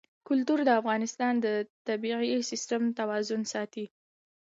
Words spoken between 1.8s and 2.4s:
طبعي